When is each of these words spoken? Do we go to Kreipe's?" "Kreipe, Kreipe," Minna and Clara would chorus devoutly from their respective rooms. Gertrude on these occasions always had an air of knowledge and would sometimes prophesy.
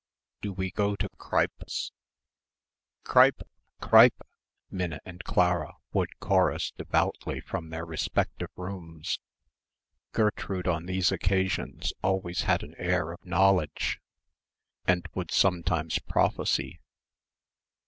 Do 0.41 0.51
we 0.51 0.71
go 0.71 0.95
to 0.95 1.07
Kreipe's?" 1.19 1.91
"Kreipe, 3.03 3.43
Kreipe," 3.83 4.21
Minna 4.71 4.99
and 5.05 5.23
Clara 5.23 5.75
would 5.93 6.17
chorus 6.19 6.71
devoutly 6.71 7.39
from 7.39 7.69
their 7.69 7.85
respective 7.85 8.49
rooms. 8.55 9.19
Gertrude 10.11 10.67
on 10.67 10.87
these 10.87 11.11
occasions 11.11 11.93
always 12.01 12.41
had 12.49 12.63
an 12.63 12.73
air 12.79 13.11
of 13.11 13.23
knowledge 13.23 14.01
and 14.85 15.05
would 15.13 15.29
sometimes 15.29 15.99
prophesy. 15.99 16.79